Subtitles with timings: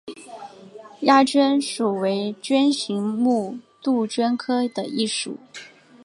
[1.01, 5.37] 鸦鹃属为鹃形目杜鹃科的一属。